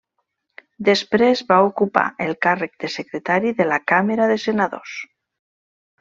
Després 0.87 1.43
va 1.51 1.57
ocupar 1.67 2.05
el 2.27 2.33
càrrec 2.47 2.73
de 2.85 2.89
Secretari 2.95 3.51
de 3.63 3.67
la 3.75 3.81
Càmera 3.95 4.31
de 4.35 4.39
Senadors. 4.49 4.95